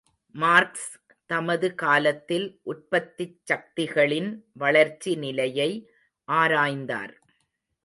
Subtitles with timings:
[0.35, 0.87] Marks
[1.29, 4.31] தமது காலத்தில் உற்பத்திச்சக்திகளின்
[4.53, 5.71] வளர்ச்சி நிலையை
[6.27, 7.15] ஆராய்ந்தார்.